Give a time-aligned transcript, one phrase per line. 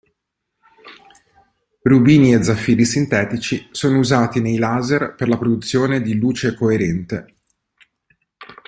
[1.83, 7.35] Rubini e zaffiri sintetici sono usati nei laser per la produzione di luce coerente.